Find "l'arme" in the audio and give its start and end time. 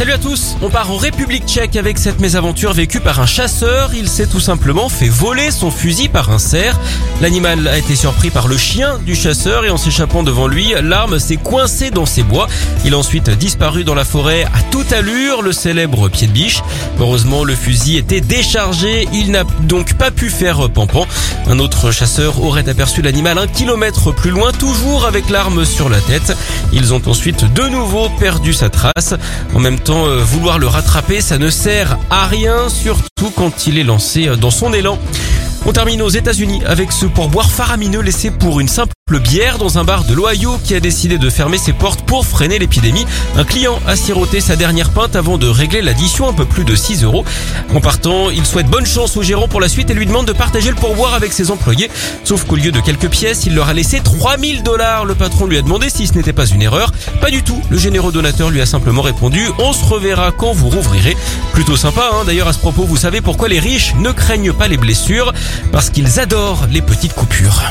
10.82-11.18, 25.28-25.66